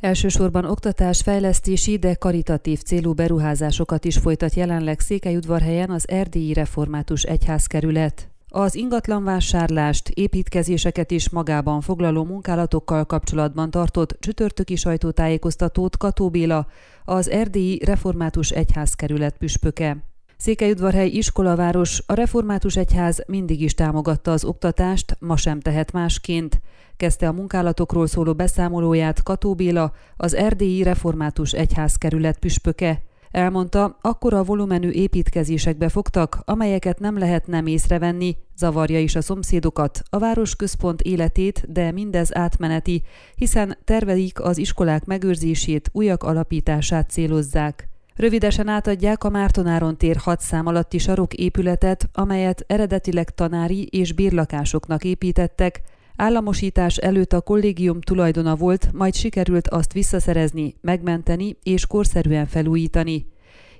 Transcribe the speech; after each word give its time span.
Elsősorban 0.00 0.64
oktatás, 0.64 1.20
fejlesztési, 1.22 1.96
de 1.96 2.14
karitatív 2.14 2.82
célú 2.82 3.12
beruházásokat 3.12 4.04
is 4.04 4.16
folytat 4.16 4.54
jelenleg 4.54 5.00
Székelyudvarhelyen 5.00 5.90
az 5.90 6.08
Erdélyi 6.08 6.52
Református 6.52 7.22
Egyházkerület. 7.22 8.30
Az 8.48 8.74
ingatlanvásárlást, 8.74 10.08
építkezéseket 10.08 11.10
is 11.10 11.30
magában 11.30 11.80
foglaló 11.80 12.24
munkálatokkal 12.24 13.04
kapcsolatban 13.04 13.70
tartott 13.70 14.16
csütörtöki 14.20 14.76
sajtótájékoztatót 14.76 15.96
Kató 15.96 16.30
Béla, 16.30 16.66
az 17.04 17.30
Erdélyi 17.30 17.84
Református 17.84 18.50
Egyházkerület 18.50 19.36
püspöke. 19.36 19.96
Székelyudvarhely 20.40 21.08
iskolaváros, 21.08 22.02
a 22.06 22.14
Református 22.14 22.76
Egyház 22.76 23.22
mindig 23.26 23.60
is 23.60 23.74
támogatta 23.74 24.32
az 24.32 24.44
oktatást, 24.44 25.16
ma 25.20 25.36
sem 25.36 25.60
tehet 25.60 25.92
másként. 25.92 26.60
Kezdte 26.96 27.28
a 27.28 27.32
munkálatokról 27.32 28.06
szóló 28.06 28.34
beszámolóját 28.34 29.22
Kató 29.22 29.54
Béla, 29.54 29.92
az 30.16 30.34
Erdélyi 30.34 30.82
Református 30.82 31.52
Egyházkerület 31.52 32.38
püspöke. 32.38 33.02
Elmondta, 33.30 33.98
akkora 34.00 34.44
volumenű 34.44 34.90
építkezésekbe 34.90 35.88
fogtak, 35.88 36.38
amelyeket 36.44 36.98
nem 36.98 37.18
lehet 37.18 37.46
nem 37.46 37.66
észrevenni, 37.66 38.36
zavarja 38.56 39.00
is 39.00 39.16
a 39.16 39.22
szomszédokat, 39.22 40.02
a 40.10 40.18
városközpont 40.18 41.00
életét, 41.00 41.72
de 41.72 41.92
mindez 41.92 42.36
átmeneti, 42.36 43.02
hiszen 43.34 43.78
tervelik 43.84 44.40
az 44.40 44.58
iskolák 44.58 45.04
megőrzését, 45.04 45.88
újak 45.92 46.22
alapítását 46.22 47.10
célozzák. 47.10 47.88
Rövidesen 48.18 48.68
átadják 48.68 49.24
a 49.24 49.28
Mártonáron 49.28 49.96
tér 49.96 50.16
6 50.16 50.40
szám 50.40 50.66
alatti 50.66 50.98
sarok 50.98 51.34
épületet, 51.34 52.08
amelyet 52.12 52.64
eredetileg 52.66 53.30
tanári 53.30 53.86
és 53.86 54.12
bérlakásoknak 54.12 55.04
építettek, 55.04 55.80
Államosítás 56.16 56.96
előtt 56.96 57.32
a 57.32 57.40
kollégium 57.40 58.00
tulajdona 58.00 58.56
volt, 58.56 58.88
majd 58.92 59.14
sikerült 59.14 59.68
azt 59.68 59.92
visszaszerezni, 59.92 60.74
megmenteni 60.80 61.56
és 61.62 61.86
korszerűen 61.86 62.46
felújítani. 62.46 63.26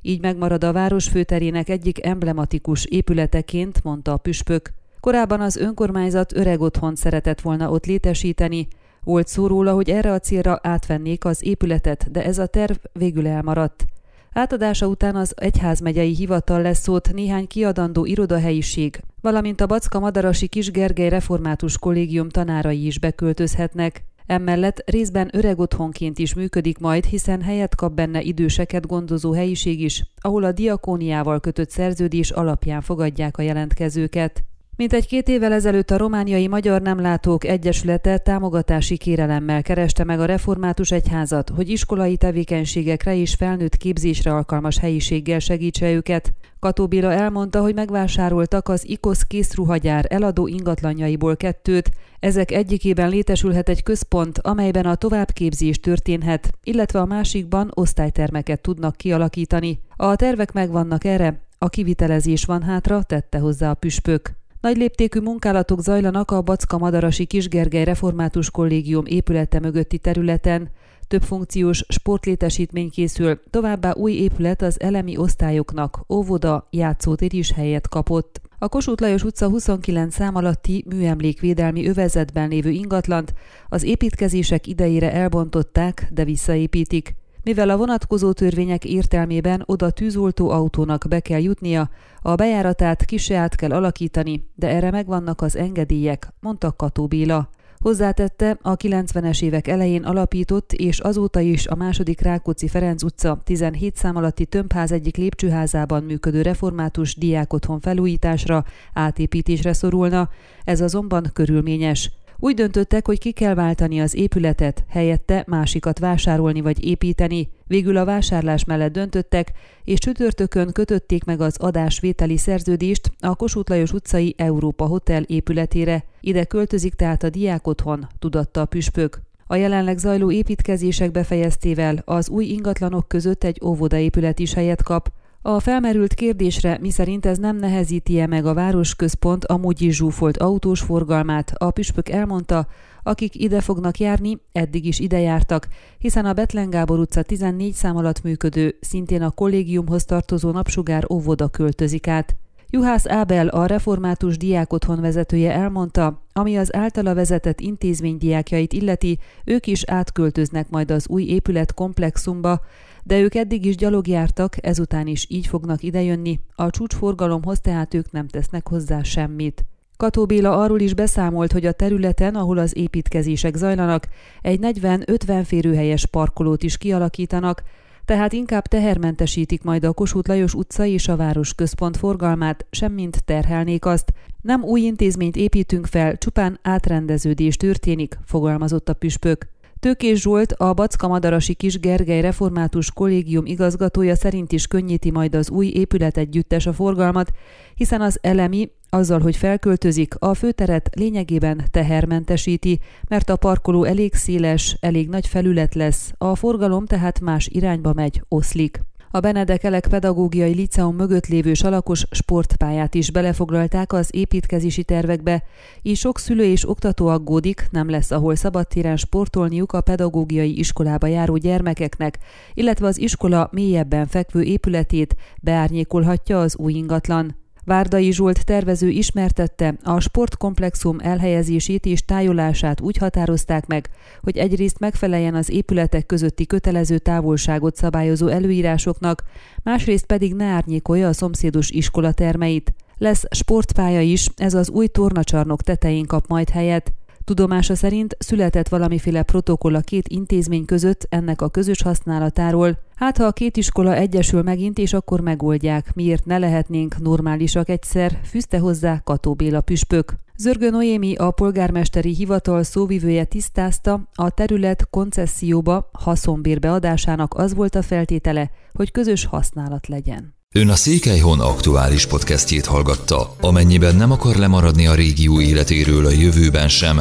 Így 0.03 0.21
megmarad 0.21 0.65
a 0.65 0.73
város 0.73 1.09
főterének 1.09 1.69
egyik 1.69 2.07
emblematikus 2.07 2.85
épületeként, 2.85 3.85
mondta 3.85 4.13
a 4.13 4.17
püspök. 4.17 4.71
Korábban 5.01 5.41
az 5.41 5.57
önkormányzat 5.57 6.37
öreg 6.37 6.61
otthon 6.61 6.95
szeretett 6.95 7.41
volna 7.41 7.71
ott 7.71 7.87
létesíteni. 7.87 8.69
Volt 9.05 9.29
szó 9.29 9.47
róla, 9.47 9.73
hogy 9.73 9.91
erre 9.91 10.13
a 10.13 10.19
célra 10.19 10.59
átvennék 10.63 11.25
az 11.25 11.45
épületet, 11.45 12.11
de 12.11 12.25
ez 12.25 12.39
a 12.39 12.47
terv 12.47 12.77
végül 12.93 13.27
elmaradt. 13.27 13.87
Átadása 14.33 14.87
után 14.87 15.17
az 15.17 15.33
egyházmegyei 15.37 16.15
hivatal 16.15 16.63
lesz 16.63 16.81
szót 16.83 17.13
néhány 17.13 17.47
kiadandó 17.47 18.05
irodahelyiség, 18.05 19.01
valamint 19.21 19.61
a 19.61 19.67
Backa 19.67 19.99
Madarasi 19.99 20.47
Kis 20.47 20.71
Gergely 20.71 21.09
Református 21.09 21.79
Kollégium 21.79 22.29
tanárai 22.29 22.87
is 22.87 22.99
beköltözhetnek. 22.99 24.05
Emellett 24.27 24.91
részben 24.91 25.31
öreg 25.33 25.59
otthonként 25.59 26.19
is 26.19 26.35
működik 26.35 26.79
majd, 26.79 27.05
hiszen 27.05 27.43
helyet 27.43 27.75
kap 27.75 27.93
benne 27.93 28.21
időseket 28.21 28.87
gondozó 28.87 29.33
helyiség 29.33 29.81
is, 29.81 30.05
ahol 30.21 30.45
a 30.45 30.53
diakóniával 30.53 31.41
kötött 31.41 31.71
szerződés 31.71 32.31
alapján 32.31 32.81
fogadják 32.81 33.39
a 33.39 33.43
jelentkezőket. 33.43 34.45
Mint 34.79 34.93
egy 34.93 35.07
két 35.07 35.29
évvel 35.29 35.53
ezelőtt 35.53 35.91
a 35.91 35.97
Romániai 35.97 36.49
Magyar 36.49 36.83
Nemlátók 36.83 37.45
Egyesülete 37.45 38.19
támogatási 38.19 38.97
kérelemmel 38.97 39.63
kereste 39.63 40.05
meg 40.05 40.21
a 40.21 40.25
református 40.25 40.91
egyházat, 40.91 41.49
hogy 41.49 41.69
iskolai 41.69 42.17
tevékenységekre 42.17 43.17
és 43.17 43.35
felnőtt 43.35 43.77
képzésre 43.77 44.33
alkalmas 44.33 44.79
helyiséggel 44.79 45.39
segítse 45.39 45.93
őket. 45.93 46.33
Kató 46.59 46.87
Béla 46.87 47.13
elmondta, 47.13 47.61
hogy 47.61 47.75
megvásároltak 47.75 48.69
az 48.69 48.89
IKOSZ 48.89 49.23
készruhagyár 49.23 50.07
eladó 50.09 50.47
ingatlanjaiból 50.47 51.37
kettőt, 51.37 51.91
ezek 52.21 52.51
egyikében 52.51 53.09
létesülhet 53.09 53.69
egy 53.69 53.83
központ, 53.83 54.39
amelyben 54.39 54.87
a 54.87 54.95
továbbképzés 54.95 55.81
történhet, 55.81 56.51
illetve 56.63 57.01
a 57.01 57.07
másikban 57.07 57.71
osztálytermeket 57.75 58.61
tudnak 58.61 58.97
kialakítani. 58.97 59.81
A 59.97 60.17
tervek 60.17 60.53
megvannak 60.53 61.05
erre, 61.05 61.47
a 61.59 61.69
kivitelezés 61.69 62.45
van 62.45 62.63
hátra, 62.63 63.03
tette 63.03 63.39
hozzá 63.39 63.71
a 63.71 63.75
püspök. 63.75 64.38
Nagy 64.61 64.77
léptékű 64.77 65.21
munkálatok 65.21 65.81
zajlanak 65.81 66.31
a 66.31 66.43
Backa 66.43 66.79
Madarasi 66.79 67.25
Kisgergely 67.25 67.85
Református 67.85 68.51
Kollégium 68.51 69.07
épülete 69.07 69.61
mögötti 69.61 69.99
területen, 69.99 70.71
több 71.09 71.23
funkciós 71.23 71.85
sportlétesítmény 71.89 72.91
készül, 72.91 73.41
továbbá 73.51 73.93
új 73.93 74.13
épület 74.13 74.63
az 74.63 74.81
elemi 74.81 75.17
osztályoknak, 75.17 76.05
óvoda, 76.09 76.69
játszótér 76.71 77.35
is 77.35 77.53
helyet 77.53 77.89
kapott. 77.89 78.41
A 78.59 78.69
Kossuth 78.69 79.03
Lajos 79.03 79.25
utca 79.25 79.49
29 79.49 80.15
szám 80.15 80.35
alatti 80.35 80.85
műemlékvédelmi 80.89 81.89
övezetben 81.89 82.49
lévő 82.49 82.71
ingatlant 82.71 83.35
az 83.69 83.83
építkezések 83.83 84.67
idejére 84.67 85.13
elbontották, 85.13 86.09
de 86.13 86.25
visszaépítik. 86.25 87.15
Mivel 87.49 87.71
a 87.71 87.77
vonatkozó 87.77 88.33
törvények 88.33 88.85
értelmében 88.85 89.63
oda 89.67 89.91
tűzoltó 89.91 90.51
autónak 90.51 91.05
be 91.09 91.21
kell 91.21 91.41
jutnia, 91.41 91.91
a 92.23 92.35
bejáratát 92.35 93.05
kise 93.05 93.37
át 93.37 93.55
kell 93.55 93.71
alakítani, 93.71 94.51
de 94.55 94.69
erre 94.69 94.91
megvannak 94.91 95.41
az 95.41 95.57
engedélyek, 95.57 96.33
mondta 96.41 96.73
Kató 96.73 97.07
Béla. 97.07 97.51
Hozzátette, 97.79 98.59
a 98.63 98.77
90-es 98.77 99.43
évek 99.43 99.69
elején 99.69 100.05
alapított 100.05 100.73
és 100.73 100.99
azóta 100.99 101.41
is 101.41 101.67
a 101.67 101.75
második 101.75 102.21
Rákóczi 102.21 102.69
Ferenc 102.69 103.03
utca 103.03 103.41
17 103.45 103.97
szám 103.97 104.17
alatti 104.17 104.45
tömbház 104.45 104.93
egyik 104.93 105.17
lépcsőházában 105.17 106.03
működő 106.03 106.43
református 106.43 107.17
diákotthon 107.17 107.81
felújításra, 107.81 108.65
átépítésre 108.93 109.73
szorulna, 109.73 110.29
ez 110.65 110.81
azonban 110.81 111.31
körülményes. 111.33 112.11
Úgy 112.41 112.55
döntöttek, 112.55 113.07
hogy 113.07 113.19
ki 113.19 113.33
kell 113.33 113.55
váltani 113.55 114.01
az 114.01 114.15
épületet, 114.15 114.85
helyette 114.89 115.45
másikat 115.47 115.99
vásárolni 115.99 116.61
vagy 116.61 116.85
építeni. 116.85 117.49
Végül 117.67 117.97
a 117.97 118.05
vásárlás 118.05 118.65
mellett 118.65 118.93
döntöttek, 118.93 119.53
és 119.85 119.99
csütörtökön 119.99 120.73
kötötték 120.73 121.25
meg 121.25 121.41
az 121.41 121.57
adásvételi 121.57 122.37
szerződést 122.37 123.11
a 123.21 123.35
Kossuth 123.35 123.71
Lajos 123.71 123.93
utcai 123.93 124.35
Európa 124.37 124.87
Hotel 124.87 125.23
épületére. 125.23 126.05
Ide 126.21 126.45
költözik 126.45 126.95
tehát 126.95 127.23
a 127.23 127.31
diák 127.31 127.67
otthon, 127.67 128.07
tudatta 128.19 128.61
a 128.61 128.65
püspök. 128.65 129.21
A 129.47 129.57
jelenleg 129.57 129.99
zajló 129.99 130.31
építkezések 130.31 131.11
befejeztével 131.11 132.03
az 132.05 132.29
új 132.29 132.45
ingatlanok 132.45 133.09
között 133.09 133.45
egy 133.45 133.61
óvodaépület 133.65 134.39
is 134.39 134.55
helyet 134.55 134.83
kap, 134.83 135.13
a 135.43 135.61
felmerült 135.61 136.15
kérdésre, 136.15 136.79
miszerint 136.81 137.27
ez 137.27 137.39
nem 137.39 137.57
nehezíti-e 137.57 138.27
meg 138.27 138.47
a 138.47 138.55
városközpont 138.55 139.45
amúgy 139.45 139.83
is 139.83 139.97
zsúfolt 139.97 140.37
autós 140.37 140.81
forgalmát, 140.81 141.53
a 141.55 141.71
püspök 141.71 142.09
elmondta, 142.09 142.67
akik 143.03 143.35
ide 143.35 143.61
fognak 143.61 143.99
járni, 143.99 144.39
eddig 144.53 144.85
is 144.85 144.99
ide 144.99 145.21
jártak, 145.21 145.69
hiszen 145.99 146.25
a 146.25 146.33
Betlen 146.33 146.71
Gábor 146.71 146.99
utca 146.99 147.23
14 147.23 147.73
szám 147.73 147.97
alatt 147.97 148.23
működő, 148.23 148.77
szintén 148.81 149.23
a 149.23 149.31
kollégiumhoz 149.31 150.05
tartozó 150.05 150.51
napsugár 150.51 151.05
óvoda 151.11 151.49
költözik 151.49 152.09
át. 152.09 152.37
Juhász 152.71 153.09
Ábel, 153.09 153.49
a 153.49 153.67
református 153.67 154.37
diákotthon 154.37 155.01
vezetője 155.01 155.53
elmondta, 155.53 156.23
ami 156.33 156.57
az 156.57 156.75
általa 156.75 157.15
vezetett 157.15 157.61
intézmény 157.61 158.19
diákjait 158.19 158.73
illeti, 158.73 159.19
ők 159.45 159.67
is 159.67 159.85
átköltöznek 159.85 160.69
majd 160.69 160.91
az 160.91 161.09
új 161.09 161.23
épület 161.23 161.75
komplexumba, 161.75 162.61
de 163.09 163.21
ők 163.21 163.35
eddig 163.35 163.65
is 163.65 163.77
gyalog 163.77 164.07
jártak, 164.07 164.67
ezután 164.67 165.07
is 165.07 165.27
így 165.29 165.47
fognak 165.47 165.83
idejönni, 165.83 166.41
a 166.55 166.71
csúcsforgalomhoz 166.71 167.61
tehát 167.61 167.95
ők 167.95 168.11
nem 168.11 168.29
tesznek 168.29 168.69
hozzá 168.69 169.03
semmit. 169.03 169.65
Kató 169.97 170.27
Béla 170.27 170.59
arról 170.61 170.81
is 170.81 170.95
beszámolt, 170.95 171.53
hogy 171.53 171.67
a 171.67 171.73
területen, 171.73 172.35
ahol 172.35 172.59
az 172.59 172.77
építkezések 172.77 173.55
zajlanak, 173.55 174.09
egy 174.43 174.59
40-50 174.63 175.43
férőhelyes 175.47 176.07
parkolót 176.07 176.63
is 176.63 176.77
kialakítanak, 176.77 177.63
tehát 178.05 178.33
inkább 178.33 178.67
tehermentesítik 178.67 179.63
majd 179.63 179.85
a 179.85 179.93
Kossuth 179.93 180.29
Lajos 180.29 180.55
utca 180.55 180.85
és 180.85 181.09
a 181.09 181.17
város 181.17 181.55
központ 181.55 181.97
forgalmát, 181.97 182.67
semmint 182.71 183.25
terhelnék 183.25 183.85
azt. 183.85 184.13
Nem 184.41 184.63
új 184.63 184.81
intézményt 184.81 185.37
építünk 185.37 185.87
fel, 185.87 186.19
csupán 186.19 186.59
átrendeződés 186.63 187.57
történik, 187.57 188.19
fogalmazott 188.25 188.89
a 188.89 188.93
püspök. 188.93 189.49
Tőkés 189.81 190.21
Zsolt, 190.21 190.53
a 190.53 190.73
Backa 190.73 191.09
Madarasi 191.09 191.55
Kis 191.55 191.81
Gergely 191.81 192.21
Református 192.21 192.93
Kollégium 192.93 193.47
igazgatója 193.47 194.17
szerint 194.17 194.53
is 194.53 194.67
könnyíti 194.67 195.11
majd 195.11 195.35
az 195.35 195.51
új 195.51 195.67
épület 195.67 196.17
együttes 196.17 196.67
a 196.67 196.73
forgalmat, 196.73 197.31
hiszen 197.75 198.01
az 198.01 198.19
elemi 198.21 198.71
azzal, 198.91 199.21
hogy 199.21 199.37
felköltözik, 199.37 200.15
a 200.19 200.35
főteret 200.35 200.91
lényegében 200.95 201.65
tehermentesíti, 201.71 202.81
mert 203.09 203.31
a 203.31 203.37
parkoló 203.37 203.85
elég 203.85 204.15
széles, 204.15 204.77
elég 204.81 205.09
nagy 205.09 205.27
felület 205.27 205.75
lesz, 205.75 206.13
a 206.19 206.35
forgalom 206.35 206.87
tehát 206.87 207.21
más 207.21 207.47
irányba 207.47 207.93
megy, 207.93 208.23
oszlik. 208.29 208.81
A 209.11 209.21
Benedekelek 209.21 209.87
Pedagógiai 209.89 210.55
Liceum 210.55 210.97
mögött 210.97 211.27
lévő 211.27 211.55
salakos 211.55 212.05
sportpályát 212.11 212.95
is 212.95 213.11
belefoglalták 213.11 213.93
az 213.93 214.09
építkezési 214.11 214.85
tervekbe, 214.85 215.43
így 215.83 215.97
sok 215.97 216.19
szülő 216.19 216.45
és 216.45 216.69
oktató 216.69 217.07
aggódik, 217.07 217.69
nem 217.71 217.91
lesz 217.91 218.11
ahol 218.11 218.35
szabadtéren 218.35 218.97
sportolniuk 218.97 219.73
a 219.73 219.81
pedagógiai 219.81 220.59
iskolába 220.59 221.07
járó 221.07 221.37
gyermekeknek, 221.37 222.19
illetve 222.55 222.87
az 222.87 222.99
iskola 222.99 223.49
mélyebben 223.53 224.07
fekvő 224.07 224.43
épületét 224.43 225.17
beárnyékolhatja 225.43 226.41
az 226.41 226.57
új 226.57 226.73
ingatlan. 226.73 227.37
Várdai 227.69 228.13
Zsolt 228.13 228.45
tervező 228.45 228.89
ismertette, 228.89 229.75
a 229.83 230.01
sportkomplexum 230.01 230.97
elhelyezését 231.01 231.87
és 231.87 232.05
tájolását 232.05 232.81
úgy 232.81 232.97
határozták 232.97 233.67
meg, 233.67 233.91
hogy 234.23 234.37
egyrészt 234.37 234.79
megfeleljen 234.79 235.35
az 235.35 235.51
épületek 235.51 236.07
közötti 236.07 236.47
kötelező 236.47 236.99
távolságot 236.99 237.77
szabályozó 237.77 238.27
előírásoknak, 238.27 239.23
másrészt 239.63 240.07
pedig 240.07 240.35
ne 240.35 240.45
árnyékolja 240.45 241.09
a 241.09 241.13
szomszédos 241.13 241.71
iskola 241.71 242.13
termeit. 242.13 242.75
Lesz 242.99 243.25
sportpálya 243.31 244.01
is, 244.01 244.29
ez 244.37 244.55
az 244.55 244.71
új 244.71 244.87
tornacsarnok 244.87 245.63
tetején 245.63 246.07
kap 246.07 246.27
majd 246.27 246.51
helyet. 246.51 246.93
Tudomása 247.29 247.75
szerint 247.75 248.17
született 248.19 248.69
valamiféle 248.69 249.23
protokoll 249.23 249.75
a 249.75 249.81
két 249.81 250.09
intézmény 250.09 250.65
között 250.65 251.07
ennek 251.09 251.41
a 251.41 251.49
közös 251.49 251.83
használatáról. 251.83 252.79
Hát 252.95 253.17
ha 253.17 253.25
a 253.25 253.33
két 253.33 253.57
iskola 253.57 253.95
egyesül 253.95 254.43
megint, 254.43 254.79
és 254.79 254.93
akkor 254.93 255.21
megoldják, 255.21 255.95
miért 255.95 256.25
ne 256.25 256.39
lehetnénk 256.39 256.99
normálisak 256.99 257.69
egyszer, 257.69 258.21
fűzte 258.25 258.59
hozzá 258.59 259.01
Kató 259.05 259.35
Béla 259.35 259.61
püspök. 259.61 260.15
Zörgő 260.37 260.71
Noémi, 260.71 261.15
a 261.15 261.31
polgármesteri 261.31 262.15
hivatal 262.15 262.63
szóvivője 262.63 263.25
tisztázta, 263.25 264.09
a 264.15 264.31
terület 264.31 264.91
koncesszióba 264.91 265.91
haszonbérbe 265.93 266.73
adásának 266.73 267.35
az 267.35 267.55
volt 267.55 267.75
a 267.75 267.83
feltétele, 267.83 268.51
hogy 268.73 268.91
közös 268.91 269.25
használat 269.25 269.89
legyen. 269.89 270.37
Ön 270.55 270.69
a 270.69 270.75
Székelyhon 270.75 271.41
aktuális 271.41 272.07
podcastjét 272.07 272.67
hallgatta. 272.67 273.35
Amennyiben 273.41 273.97
nem 273.97 274.11
akar 274.11 274.37
lemaradni 274.37 274.87
a 274.87 274.95
régió 274.95 275.41
életéről 275.41 276.07
a 276.07 276.11
jövőben 276.11 276.69
sem, 276.69 277.01